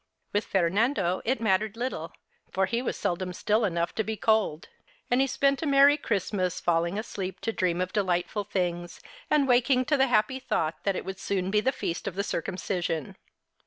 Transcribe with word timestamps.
With 0.33 0.45
Fernando 0.45 1.21
it 1.25 1.39
mattered 1.39 1.77
little, 1.77 2.11
for 2.51 2.65
he 2.65 2.81
was 2.81 2.97
seldom 2.97 3.33
still 3.33 3.63
enough 3.63 3.93
to 3.93 4.03
be 4.03 4.17
cold, 4.17 4.67
and 5.11 5.21
he 5.21 5.27
spent 5.27 5.61
a 5.61 5.67
merry 5.67 5.95
Christmas, 5.95 6.59
falling 6.59 6.97
asleep 6.97 7.39
to 7.41 7.53
dream 7.53 7.79
of 7.79 7.93
delightful 7.93 8.43
things, 8.43 8.99
and 9.29 9.47
waking 9.47 9.85
to 9.85 9.97
the 9.97 10.07
happy 10.07 10.39
thought 10.39 10.85
that 10.85 10.95
it 10.95 11.05
would 11.05 11.19
soon 11.19 11.51
be 11.51 11.61
the 11.61 11.71
feast 11.71 12.07
of 12.07 12.15
the 12.15 12.23
Circumcision. 12.23 13.15